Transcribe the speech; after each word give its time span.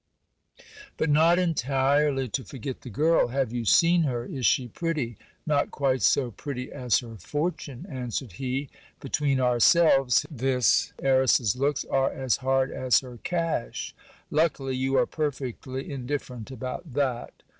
But, 0.97 1.11
not 1.11 1.37
entirely 1.37 2.27
to 2.29 2.43
forget 2.43 2.81
the 2.81 2.89
girl, 2.89 3.27
have 3.27 3.53
you 3.53 3.65
seen 3.65 4.01
her? 4.01 4.25
is 4.25 4.47
she 4.47 4.67
pretty? 4.67 5.15
Not 5.45 5.69
quite 5.69 6.01
so 6.01 6.31
pretty 6.31 6.71
as 6.71 6.97
her 7.01 7.17
fortune, 7.17 7.85
answered 7.87 8.31
he. 8.31 8.71
Between 8.99 9.39
ourselves, 9.39 10.25
this 10.31 10.91
heiress's 11.03 11.55
looks 11.55 11.85
are 11.85 12.11
as 12.11 12.37
hard 12.37 12.71
as 12.71 13.01
her 13.01 13.17
cash. 13.21 13.93
Luckily, 14.31 14.75
you 14.75 14.97
are 14.97 15.05
perfectly 15.05 15.91
indifferent 15.91 16.49
about 16.49 16.93
that. 16.95 17.43